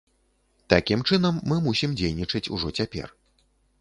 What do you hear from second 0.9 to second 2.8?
чынам, мы мусім дзейнічаць ужо